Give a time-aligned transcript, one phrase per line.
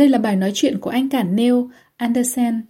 [0.00, 1.54] Đây là bài nói chuyện của anh Cản Neil
[1.96, 2.62] Andersen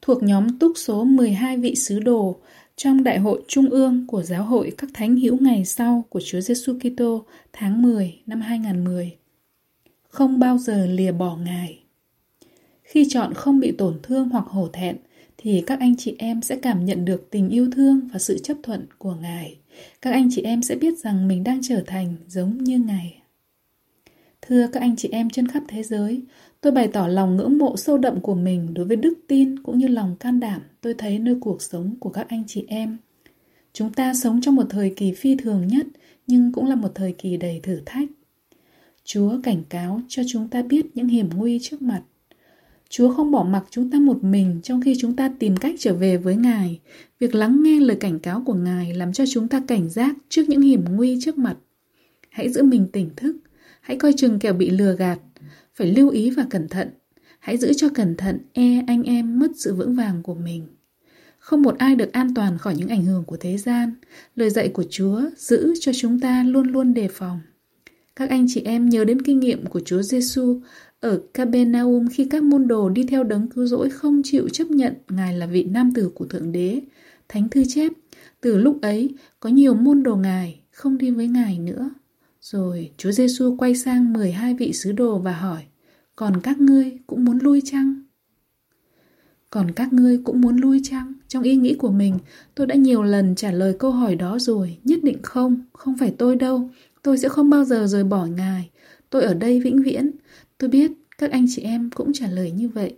[0.00, 2.36] thuộc nhóm túc số 12 vị sứ đồ
[2.76, 6.40] trong Đại hội Trung ương của Giáo hội các Thánh hữu ngày sau của Chúa
[6.40, 9.16] Giêsu Kitô tháng 10 năm 2010.
[10.08, 11.78] Không bao giờ lìa bỏ Ngài.
[12.82, 14.96] Khi chọn không bị tổn thương hoặc hổ thẹn,
[15.38, 18.56] thì các anh chị em sẽ cảm nhận được tình yêu thương và sự chấp
[18.62, 19.56] thuận của Ngài.
[20.02, 23.22] Các anh chị em sẽ biết rằng mình đang trở thành giống như Ngài.
[24.42, 26.22] Thưa các anh chị em trên khắp thế giới,
[26.62, 29.78] tôi bày tỏ lòng ngưỡng mộ sâu đậm của mình đối với đức tin cũng
[29.78, 32.96] như lòng can đảm tôi thấy nơi cuộc sống của các anh chị em.
[33.72, 35.86] Chúng ta sống trong một thời kỳ phi thường nhất,
[36.26, 38.08] nhưng cũng là một thời kỳ đầy thử thách.
[39.04, 42.02] Chúa cảnh cáo cho chúng ta biết những hiểm nguy trước mặt.
[42.88, 45.94] Chúa không bỏ mặc chúng ta một mình trong khi chúng ta tìm cách trở
[45.94, 46.80] về với Ngài.
[47.20, 50.42] Việc lắng nghe lời cảnh cáo của Ngài làm cho chúng ta cảnh giác trước
[50.48, 51.56] những hiểm nguy trước mặt.
[52.30, 53.36] Hãy giữ mình tỉnh thức,
[53.80, 55.18] hãy coi chừng kẻo bị lừa gạt,
[55.74, 56.88] phải lưu ý và cẩn thận.
[57.38, 60.66] Hãy giữ cho cẩn thận e anh em mất sự vững vàng của mình.
[61.38, 63.94] Không một ai được an toàn khỏi những ảnh hưởng của thế gian.
[64.36, 67.40] Lời dạy của Chúa giữ cho chúng ta luôn luôn đề phòng.
[68.16, 70.60] Các anh chị em nhớ đến kinh nghiệm của Chúa Giêsu
[71.00, 74.94] ở Capernaum khi các môn đồ đi theo đấng cứu rỗi không chịu chấp nhận
[75.08, 76.80] Ngài là vị nam tử của Thượng Đế.
[77.28, 77.92] Thánh thư chép,
[78.40, 81.90] từ lúc ấy có nhiều môn đồ Ngài không đi với Ngài nữa.
[82.42, 85.62] Rồi Chúa Giêsu quay sang 12 vị sứ đồ và hỏi,
[86.16, 88.02] còn các ngươi cũng muốn lui chăng?
[89.50, 91.12] Còn các ngươi cũng muốn lui chăng?
[91.28, 92.18] Trong ý nghĩ của mình,
[92.54, 96.14] tôi đã nhiều lần trả lời câu hỏi đó rồi, nhất định không, không phải
[96.18, 96.70] tôi đâu,
[97.02, 98.70] tôi sẽ không bao giờ rời bỏ ngài,
[99.10, 100.10] tôi ở đây vĩnh viễn.
[100.58, 102.96] Tôi biết các anh chị em cũng trả lời như vậy.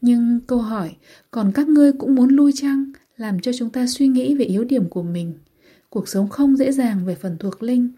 [0.00, 0.96] Nhưng câu hỏi,
[1.30, 4.64] còn các ngươi cũng muốn lui chăng, làm cho chúng ta suy nghĩ về yếu
[4.64, 5.34] điểm của mình.
[5.88, 7.90] Cuộc sống không dễ dàng về phần thuộc linh,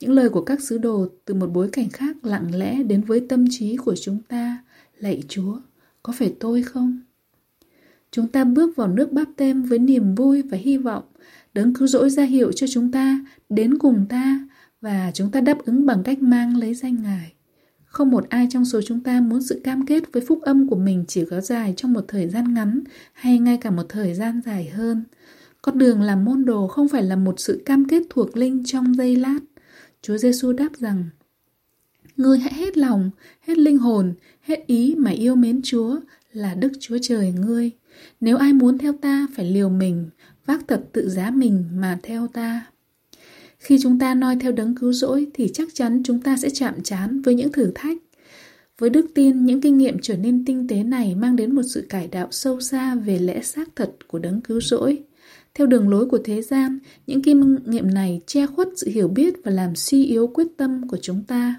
[0.00, 3.20] những lời của các sứ đồ từ một bối cảnh khác lặng lẽ đến với
[3.28, 4.64] tâm trí của chúng ta.
[4.98, 5.60] Lạy Chúa,
[6.02, 7.00] có phải tôi không?
[8.10, 11.04] Chúng ta bước vào nước báp tem với niềm vui và hy vọng.
[11.54, 14.48] Đấng cứu rỗi ra hiệu cho chúng ta đến cùng ta
[14.80, 17.32] và chúng ta đáp ứng bằng cách mang lấy danh Ngài.
[17.84, 20.76] Không một ai trong số chúng ta muốn sự cam kết với phúc âm của
[20.76, 22.80] mình chỉ kéo dài trong một thời gian ngắn
[23.12, 25.04] hay ngay cả một thời gian dài hơn.
[25.62, 28.94] Con đường làm môn đồ không phải là một sự cam kết thuộc linh trong
[28.94, 29.38] giây lát.
[30.06, 31.04] Chúa Giêsu đáp rằng
[32.16, 35.96] Ngươi hãy hết lòng, hết linh hồn, hết ý mà yêu mến Chúa
[36.32, 37.70] là Đức Chúa Trời ngươi.
[38.20, 40.10] Nếu ai muốn theo ta phải liều mình,
[40.44, 42.66] vác thật tự giá mình mà theo ta.
[43.58, 46.82] Khi chúng ta noi theo đấng cứu rỗi thì chắc chắn chúng ta sẽ chạm
[46.82, 47.98] trán với những thử thách.
[48.78, 51.86] Với đức tin, những kinh nghiệm trở nên tinh tế này mang đến một sự
[51.88, 55.02] cải đạo sâu xa về lẽ xác thật của đấng cứu rỗi.
[55.54, 59.34] Theo đường lối của thế gian, những kinh nghiệm này che khuất sự hiểu biết
[59.44, 61.54] và làm suy yếu quyết tâm của chúng ta.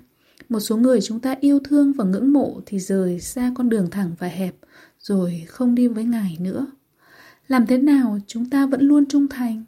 [0.50, 3.90] Một số người chúng ta yêu thương và ngưỡng mộ thì rời xa con đường
[3.92, 4.56] thẳng và hẹp,
[5.00, 6.66] rồi không đi với Ngài nữa.
[7.48, 9.64] Làm thế nào chúng ta vẫn luôn trung thành?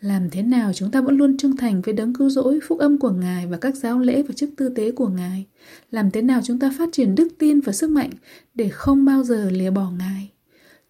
[0.00, 2.98] Làm thế nào chúng ta vẫn luôn trung thành với đấng cứu rỗi, phúc âm
[2.98, 5.46] của Ngài và các giáo lễ và chức tư tế của Ngài?
[5.90, 8.10] Làm thế nào chúng ta phát triển đức tin và sức mạnh
[8.54, 10.30] để không bao giờ lìa bỏ Ngài?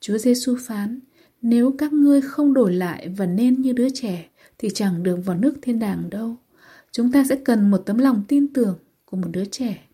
[0.01, 1.01] Chúa Giêsu phán,
[1.45, 4.29] nếu các ngươi không đổi lại và nên như đứa trẻ
[4.59, 6.37] thì chẳng được vào nước thiên đàng đâu.
[6.93, 9.85] Chúng ta sẽ cần một tấm lòng tin tưởng của một đứa trẻ.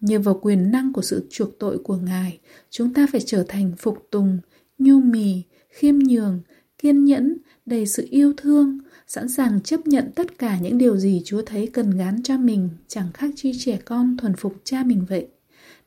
[0.00, 2.38] Nhờ vào quyền năng của sự chuộc tội của Ngài,
[2.70, 4.38] chúng ta phải trở thành phục tùng,
[4.78, 6.40] nhu mì, khiêm nhường,
[6.78, 7.36] kiên nhẫn,
[7.66, 11.66] đầy sự yêu thương, sẵn sàng chấp nhận tất cả những điều gì Chúa thấy
[11.66, 15.26] cần gán cho mình, chẳng khác chi trẻ con thuần phục cha mình vậy.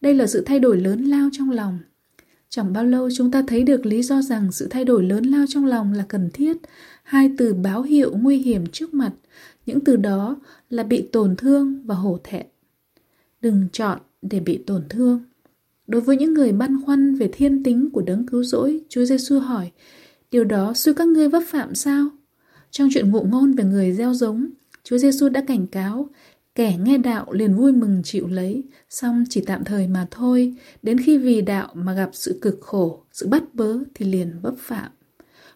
[0.01, 1.79] Đây là sự thay đổi lớn lao trong lòng.
[2.49, 5.45] Chẳng bao lâu chúng ta thấy được lý do rằng sự thay đổi lớn lao
[5.49, 6.57] trong lòng là cần thiết.
[7.03, 9.11] Hai từ báo hiệu nguy hiểm trước mặt,
[9.65, 10.35] những từ đó
[10.69, 12.45] là bị tổn thương và hổ thẹn.
[13.41, 15.21] Đừng chọn để bị tổn thương.
[15.87, 19.39] Đối với những người băn khoăn về thiên tính của đấng cứu rỗi, Chúa Giêsu
[19.39, 19.71] hỏi,
[20.31, 22.09] điều đó suy các ngươi vấp phạm sao?
[22.71, 24.49] Trong chuyện ngụ ngôn về người gieo giống,
[24.83, 26.09] Chúa Giêsu đã cảnh cáo,
[26.59, 30.97] Kẻ nghe đạo liền vui mừng chịu lấy, xong chỉ tạm thời mà thôi, đến
[30.99, 34.91] khi vì đạo mà gặp sự cực khổ, sự bắt bớ thì liền vấp phạm.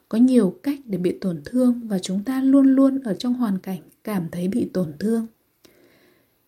[0.10, 3.60] có nhiều cách để bị tổn thương và chúng ta luôn luôn ở trong hoàn
[3.60, 5.28] cảnh cảm thấy bị tổn thương.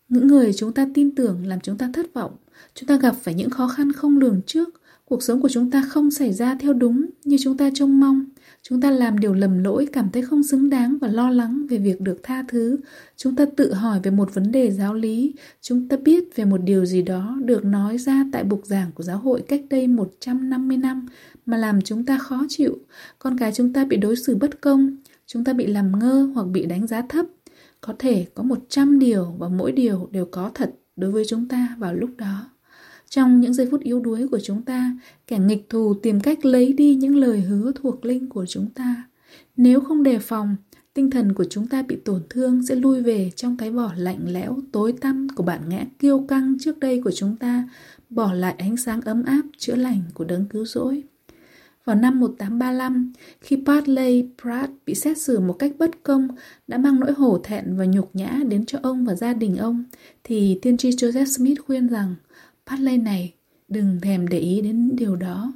[0.09, 2.35] Những người chúng ta tin tưởng làm chúng ta thất vọng,
[2.73, 5.83] chúng ta gặp phải những khó khăn không lường trước, cuộc sống của chúng ta
[5.89, 8.25] không xảy ra theo đúng như chúng ta trông mong
[8.69, 11.77] Chúng ta làm điều lầm lỗi, cảm thấy không xứng đáng và lo lắng về
[11.77, 12.77] việc được tha thứ.
[13.17, 15.33] Chúng ta tự hỏi về một vấn đề giáo lý.
[15.61, 19.03] Chúng ta biết về một điều gì đó được nói ra tại bục giảng của
[19.03, 21.07] giáo hội cách đây 150 năm
[21.45, 22.77] mà làm chúng ta khó chịu.
[23.19, 24.97] Con cái chúng ta bị đối xử bất công.
[25.27, 27.25] Chúng ta bị làm ngơ hoặc bị đánh giá thấp.
[27.81, 31.75] Có thể có 100 điều và mỗi điều đều có thật đối với chúng ta
[31.79, 32.49] vào lúc đó.
[33.15, 34.97] Trong những giây phút yếu đuối của chúng ta,
[35.27, 39.03] kẻ nghịch thù tìm cách lấy đi những lời hứa thuộc linh của chúng ta.
[39.57, 40.55] Nếu không đề phòng,
[40.93, 44.19] tinh thần của chúng ta bị tổn thương sẽ lui về trong cái vỏ lạnh
[44.25, 47.69] lẽo, tối tăm của bản ngã kiêu căng trước đây của chúng ta,
[48.09, 51.03] bỏ lại ánh sáng ấm áp, chữa lành của đấng cứu rỗi.
[51.85, 56.27] Vào năm 1835, khi Bartley Pratt bị xét xử một cách bất công
[56.67, 59.83] đã mang nỗi hổ thẹn và nhục nhã đến cho ông và gia đình ông,
[60.23, 62.15] thì tiên tri Joseph Smith khuyên rằng
[62.65, 63.33] Phát lên này,
[63.67, 65.53] đừng thèm để ý đến điều đó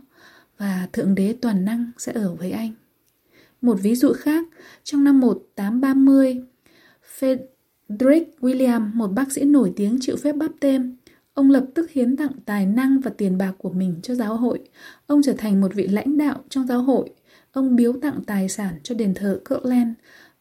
[0.57, 2.71] và Thượng Đế toàn năng sẽ ở với anh.
[3.61, 4.47] Một ví dụ khác,
[4.83, 6.41] trong năm 1830,
[7.19, 10.95] Frederick William, một bác sĩ nổi tiếng chịu phép bắp tên,
[11.33, 14.59] ông lập tức hiến tặng tài năng và tiền bạc của mình cho giáo hội.
[15.07, 17.09] Ông trở thành một vị lãnh đạo trong giáo hội.
[17.51, 19.89] Ông biếu tặng tài sản cho đền thờ Kirtland.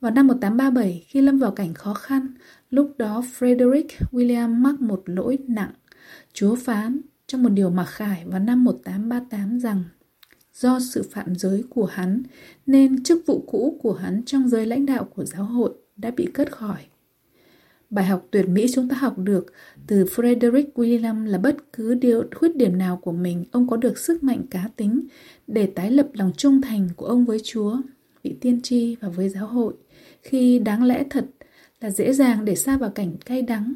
[0.00, 2.35] Vào năm 1837, khi lâm vào cảnh khó khăn,
[2.70, 5.70] lúc đó Frederick William mắc một lỗi nặng
[6.32, 9.84] Chúa phán trong một điều mặc khải vào năm 1838 rằng
[10.55, 12.22] do sự phạm giới của hắn
[12.66, 16.28] nên chức vụ cũ của hắn trong giới lãnh đạo của giáo hội đã bị
[16.34, 16.78] cất khỏi.
[17.90, 19.52] Bài học tuyệt mỹ chúng ta học được
[19.87, 23.99] từ Frederick William là bất cứ điều khuyết điểm nào của mình, ông có được
[23.99, 25.02] sức mạnh cá tính
[25.46, 27.76] để tái lập lòng trung thành của ông với Chúa,
[28.22, 29.75] vị tiên tri và với giáo hội,
[30.22, 31.25] khi đáng lẽ thật
[31.81, 33.75] là dễ dàng để xa vào cảnh cay đắng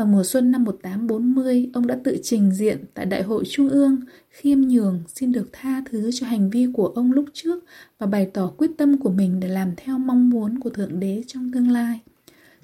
[0.00, 4.00] vào mùa xuân năm 1840, ông đã tự trình diện tại Đại hội Trung ương,
[4.30, 7.64] khiêm nhường xin được tha thứ cho hành vi của ông lúc trước
[7.98, 11.22] và bày tỏ quyết tâm của mình để làm theo mong muốn của Thượng Đế
[11.26, 12.00] trong tương lai.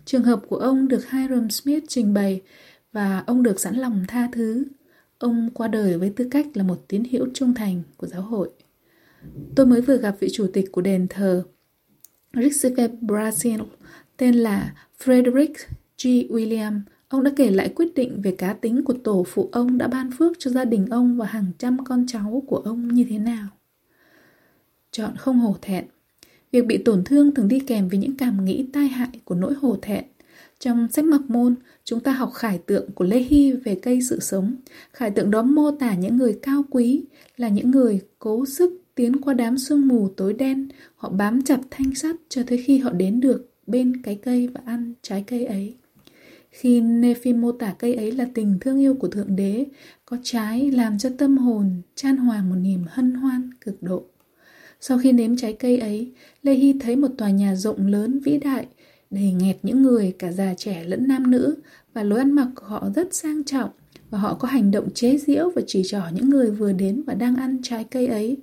[0.05, 2.41] Trường hợp của ông được Hiram Smith trình bày
[2.93, 4.65] và ông được sẵn lòng tha thứ.
[5.19, 8.50] Ông qua đời với tư cách là một tín hữu trung thành của giáo hội.
[9.55, 11.43] Tôi mới vừa gặp vị chủ tịch của đền thờ
[12.32, 13.65] Recife Brazil
[14.17, 14.75] tên là
[15.05, 15.55] Frederick
[16.03, 16.06] G.
[16.06, 16.81] William
[17.17, 20.11] Ông đã kể lại quyết định về cá tính của tổ phụ ông đã ban
[20.11, 23.49] phước cho gia đình ông và hàng trăm con cháu của ông như thế nào.
[24.91, 25.85] Chọn không hổ thẹn
[26.53, 29.55] Việc bị tổn thương thường đi kèm với những cảm nghĩ tai hại của nỗi
[29.55, 30.05] hổ thẹn.
[30.59, 31.55] Trong sách mặc môn,
[31.85, 34.57] chúng ta học khải tượng của Lê Hy về cây sự sống.
[34.93, 37.05] Khải tượng đó mô tả những người cao quý
[37.37, 40.69] là những người cố sức tiến qua đám sương mù tối đen.
[40.97, 44.61] Họ bám chặt thanh sắt cho tới khi họ đến được bên cái cây và
[44.65, 45.75] ăn trái cây ấy.
[46.58, 49.67] Khi Nephi mô tả cây ấy là tình thương yêu của Thượng Đế,
[50.05, 54.05] có trái làm cho tâm hồn chan hòa một niềm hân hoan cực độ.
[54.81, 56.12] Sau khi nếm trái cây ấy,
[56.43, 58.67] Lê Hy thấy một tòa nhà rộng lớn vĩ đại,
[59.11, 61.56] đầy nghẹt những người cả già trẻ lẫn nam nữ
[61.94, 63.70] và lối ăn mặc của họ rất sang trọng
[64.11, 67.15] và họ có hành động chế giễu và chỉ trỏ những người vừa đến và
[67.15, 68.36] đang ăn trái cây ấy.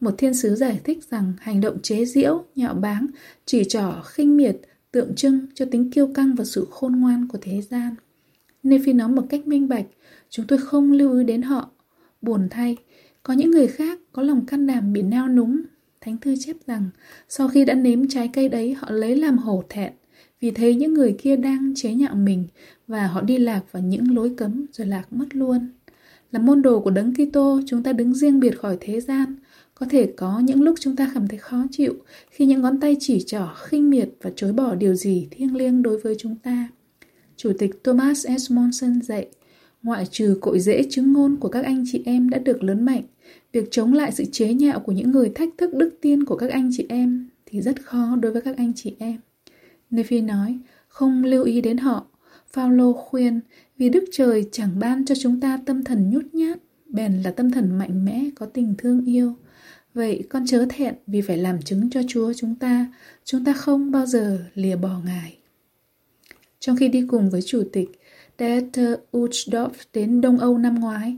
[0.00, 3.06] Một thiên sứ giải thích rằng hành động chế giễu, nhạo báng,
[3.46, 4.56] chỉ trỏ, khinh miệt
[4.98, 7.94] tượng trưng cho tính kiêu căng và sự khôn ngoan của thế gian.
[8.62, 9.86] Nên phi nói một cách minh bạch,
[10.30, 11.70] chúng tôi không lưu ý đến họ.
[12.22, 12.76] Buồn thay,
[13.22, 15.60] có những người khác có lòng can đảm bị nao núng.
[16.00, 16.90] Thánh thư chép rằng,
[17.28, 19.92] sau khi đã nếm trái cây đấy, họ lấy làm hổ thẹn,
[20.40, 22.46] vì thấy những người kia đang chế nhạo mình
[22.86, 25.68] và họ đi lạc vào những lối cấm rồi lạc mất luôn.
[26.32, 29.36] Là môn đồ của Đấng Kitô, chúng ta đứng riêng biệt khỏi thế gian,
[29.74, 31.94] có thể có những lúc chúng ta cảm thấy khó chịu
[32.30, 35.82] khi những ngón tay chỉ trỏ, khinh miệt và chối bỏ điều gì thiêng liêng
[35.82, 36.68] đối với chúng ta.
[37.36, 38.50] Chủ tịch Thomas S.
[38.50, 39.26] Monson dạy,
[39.82, 43.02] ngoại trừ cội rễ chứng ngôn của các anh chị em đã được lớn mạnh,
[43.52, 46.50] việc chống lại sự chế nhạo của những người thách thức đức tin của các
[46.50, 49.18] anh chị em thì rất khó đối với các anh chị em.
[49.90, 50.58] Nephi nói,
[50.88, 52.06] không lưu ý đến họ.
[52.52, 53.40] Phaolô khuyên,
[53.78, 57.50] vì Đức Trời chẳng ban cho chúng ta tâm thần nhút nhát, bèn là tâm
[57.50, 59.34] thần mạnh mẽ có tình thương yêu.
[59.94, 62.92] Vậy con chớ thẹn vì phải làm chứng cho Chúa chúng ta,
[63.24, 65.38] chúng ta không bao giờ lìa bỏ Ngài.
[66.60, 67.88] Trong khi đi cùng với Chủ tịch
[68.38, 71.16] Dieter Uchtdorf đến Đông Âu năm ngoái,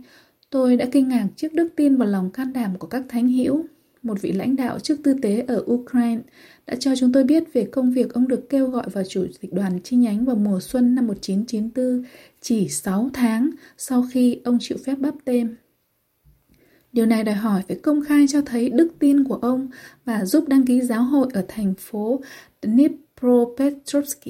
[0.50, 3.64] tôi đã kinh ngạc trước đức tin và lòng can đảm của các thánh hữu.
[4.02, 6.22] Một vị lãnh đạo chức tư tế ở Ukraine
[6.66, 9.52] đã cho chúng tôi biết về công việc ông được kêu gọi vào chủ tịch
[9.52, 12.04] đoàn chi nhánh vào mùa xuân năm 1994,
[12.40, 15.56] chỉ 6 tháng sau khi ông chịu phép bắp tên.
[16.92, 19.68] Điều này đòi hỏi phải công khai cho thấy đức tin của ông
[20.04, 22.20] và giúp đăng ký giáo hội ở thành phố
[22.62, 24.24] Dnipropetrovsk.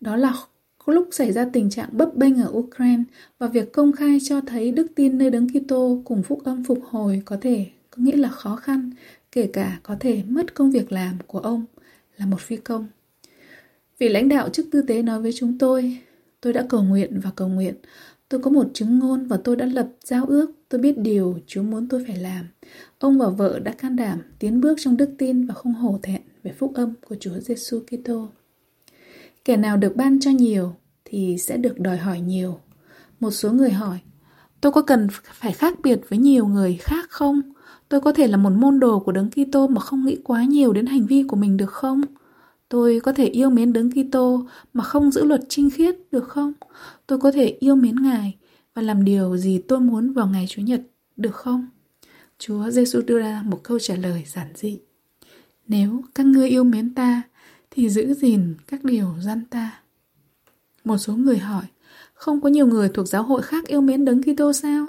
[0.00, 0.34] Đó là
[0.90, 3.02] lúc xảy ra tình trạng bấp bênh ở Ukraine
[3.38, 6.84] và việc công khai cho thấy đức tin nơi đấng Kitô cùng phúc âm phục
[6.84, 7.66] hồi có thể
[8.04, 8.90] nghĩa là khó khăn,
[9.32, 11.64] kể cả có thể mất công việc làm của ông
[12.16, 12.86] là một phi công.
[13.98, 15.98] Vị lãnh đạo chức tư tế nói với chúng tôi,
[16.40, 17.74] tôi đã cầu nguyện và cầu nguyện.
[18.28, 20.50] Tôi có một chứng ngôn và tôi đã lập giao ước.
[20.68, 22.46] Tôi biết điều Chúa muốn tôi phải làm.
[22.98, 26.22] Ông và vợ đã can đảm tiến bước trong đức tin và không hổ thẹn
[26.42, 28.28] về phúc âm của Chúa Giêsu Kitô.
[29.44, 32.60] Kẻ nào được ban cho nhiều thì sẽ được đòi hỏi nhiều.
[33.20, 33.98] Một số người hỏi,
[34.60, 37.40] tôi có cần phải khác biệt với nhiều người khác không?
[37.88, 40.72] Tôi có thể là một môn đồ của Đấng Kitô mà không nghĩ quá nhiều
[40.72, 42.00] đến hành vi của mình được không?
[42.68, 46.52] Tôi có thể yêu mến Đấng Kitô mà không giữ luật trinh khiết được không?
[47.06, 48.36] Tôi có thể yêu mến Ngài
[48.74, 50.82] và làm điều gì tôi muốn vào ngày Chủ nhật
[51.16, 51.66] được không?
[52.38, 54.78] Chúa Giêsu đưa ra một câu trả lời giản dị.
[55.68, 57.22] Nếu các ngươi yêu mến ta
[57.70, 59.82] thì giữ gìn các điều dân ta.
[60.84, 61.64] Một số người hỏi,
[62.20, 64.86] không có nhiều người thuộc giáo hội khác yêu mến Đấng Kitô sao?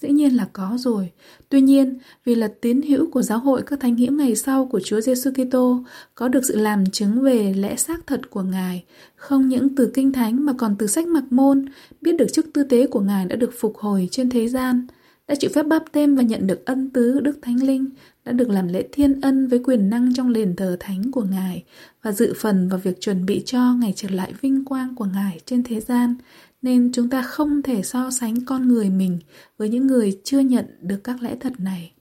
[0.00, 1.10] Dĩ nhiên là có rồi.
[1.48, 4.80] Tuy nhiên, vì là tín hữu của giáo hội các thánh hữu ngày sau của
[4.80, 5.84] Chúa Giêsu Kitô
[6.14, 8.84] có được sự làm chứng về lẽ xác thật của Ngài,
[9.16, 11.66] không những từ kinh thánh mà còn từ sách mặc môn,
[12.00, 14.86] biết được chức tư tế của Ngài đã được phục hồi trên thế gian,
[15.28, 17.90] đã chịu phép báp têm và nhận được ân tứ Đức Thánh Linh,
[18.24, 21.64] đã được làm lễ thiên ân với quyền năng trong đền thờ thánh của Ngài
[22.02, 25.40] và dự phần vào việc chuẩn bị cho ngày trở lại vinh quang của Ngài
[25.46, 26.14] trên thế gian,
[26.62, 29.18] nên chúng ta không thể so sánh con người mình
[29.58, 31.92] với những người chưa nhận được các lẽ thật này.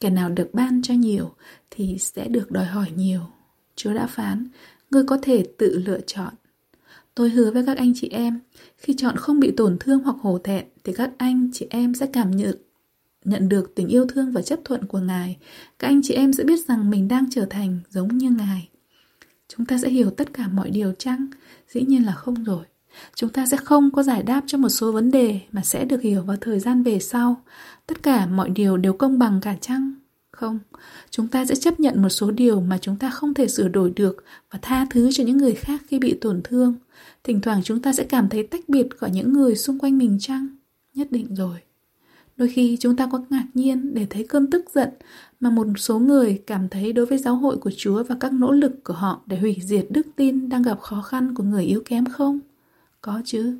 [0.00, 1.34] Kẻ nào được ban cho nhiều
[1.70, 3.20] thì sẽ được đòi hỏi nhiều.
[3.76, 4.46] Chúa đã phán,
[4.90, 6.34] ngươi có thể tự lựa chọn.
[7.14, 8.40] Tôi hứa với các anh chị em,
[8.76, 12.06] khi chọn không bị tổn thương hoặc hổ thẹn thì các anh chị em sẽ
[12.06, 12.56] cảm nhận
[13.24, 15.36] nhận được tình yêu thương và chấp thuận của Ngài.
[15.78, 18.68] Các anh chị em sẽ biết rằng mình đang trở thành giống như Ngài.
[19.48, 21.26] Chúng ta sẽ hiểu tất cả mọi điều chăng?
[21.68, 22.64] Dĩ nhiên là không rồi.
[23.14, 26.02] Chúng ta sẽ không có giải đáp cho một số vấn đề mà sẽ được
[26.02, 27.42] hiểu vào thời gian về sau.
[27.86, 29.92] Tất cả mọi điều đều công bằng cả chăng?
[30.30, 30.58] Không,
[31.10, 33.92] chúng ta sẽ chấp nhận một số điều mà chúng ta không thể sửa đổi
[33.96, 36.74] được và tha thứ cho những người khác khi bị tổn thương.
[37.24, 40.18] Thỉnh thoảng chúng ta sẽ cảm thấy tách biệt khỏi những người xung quanh mình
[40.20, 40.48] chăng?
[40.94, 41.56] Nhất định rồi.
[42.38, 44.88] Đôi khi chúng ta có ngạc nhiên để thấy cơn tức giận
[45.40, 48.52] mà một số người cảm thấy đối với giáo hội của Chúa và các nỗ
[48.52, 51.82] lực của họ để hủy diệt đức tin đang gặp khó khăn của người yếu
[51.84, 52.40] kém không?
[53.00, 53.56] Có chứ,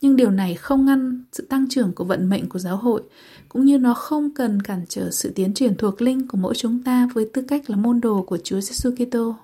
[0.00, 3.02] nhưng điều này không ngăn sự tăng trưởng của vận mệnh của giáo hội,
[3.48, 6.82] cũng như nó không cần cản trở sự tiến triển thuộc linh của mỗi chúng
[6.82, 9.36] ta với tư cách là môn đồ của Chúa Giêsu Kitô.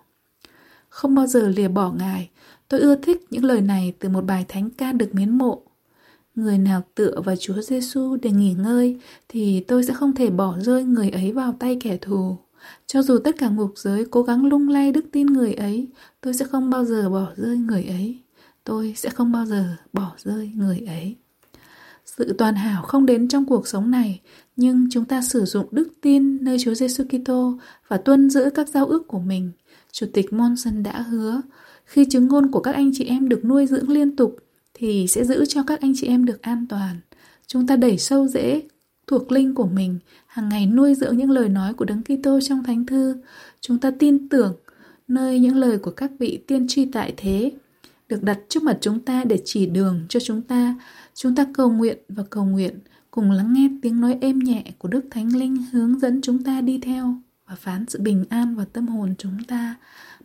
[0.88, 2.30] Không bao giờ lìa bỏ Ngài,
[2.68, 5.62] tôi ưa thích những lời này từ một bài thánh ca được mến mộ.
[6.34, 10.56] Người nào tựa vào Chúa Giêsu để nghỉ ngơi thì tôi sẽ không thể bỏ
[10.60, 12.36] rơi người ấy vào tay kẻ thù.
[12.86, 15.88] Cho dù tất cả ngục giới cố gắng lung lay đức tin người ấy,
[16.20, 18.24] tôi sẽ không bao giờ bỏ rơi người ấy
[18.64, 21.16] tôi sẽ không bao giờ bỏ rơi người ấy.
[22.06, 24.20] Sự toàn hảo không đến trong cuộc sống này,
[24.56, 28.68] nhưng chúng ta sử dụng đức tin nơi Chúa Giêsu Kitô và tuân giữ các
[28.68, 29.50] giao ước của mình.
[29.92, 31.40] Chủ tịch Monson đã hứa,
[31.84, 34.36] khi chứng ngôn của các anh chị em được nuôi dưỡng liên tục
[34.74, 36.96] thì sẽ giữ cho các anh chị em được an toàn.
[37.46, 38.62] Chúng ta đẩy sâu rễ
[39.06, 42.64] thuộc linh của mình, hàng ngày nuôi dưỡng những lời nói của Đấng Kitô trong
[42.64, 43.16] Thánh thư.
[43.60, 44.56] Chúng ta tin tưởng
[45.08, 47.52] nơi những lời của các vị tiên tri tại thế
[48.08, 50.74] được đặt trước mặt chúng ta để chỉ đường cho chúng ta.
[51.14, 52.78] Chúng ta cầu nguyện và cầu nguyện,
[53.10, 56.60] cùng lắng nghe tiếng nói êm nhẹ của Đức Thánh Linh hướng dẫn chúng ta
[56.60, 57.14] đi theo
[57.46, 59.74] và phán sự bình an vào tâm hồn chúng ta.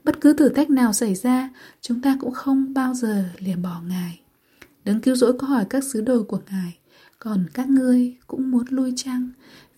[0.04, 1.50] Bất cứ thử thách nào xảy ra,
[1.82, 4.20] chúng ta cũng không bao giờ lìa bỏ Ngài.
[4.90, 6.78] Đấng cứu rỗi có hỏi các sứ đồ của Ngài,
[7.20, 9.30] còn các ngươi cũng muốn lui chăng?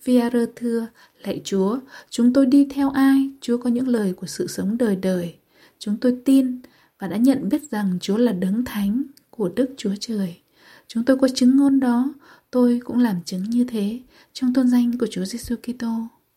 [0.04, 0.86] Viarơ thưa,
[1.22, 1.78] lạy Chúa,
[2.10, 3.30] chúng tôi đi theo ai?
[3.40, 5.34] Chúa có những lời của sự sống đời đời.
[5.78, 6.60] Chúng tôi tin
[6.98, 10.40] và đã nhận biết rằng Chúa là đấng thánh của Đức Chúa Trời.
[10.86, 12.14] Chúng tôi có chứng ngôn đó,
[12.50, 14.00] tôi cũng làm chứng như thế
[14.32, 15.92] trong tôn danh của Chúa Giêsu Kitô.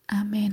[0.06, 0.52] Amen.